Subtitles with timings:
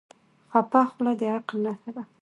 [0.51, 2.03] چپه خوله، د عقل نښه ده.